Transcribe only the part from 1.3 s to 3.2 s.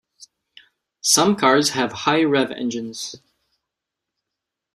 cars have high rev engines.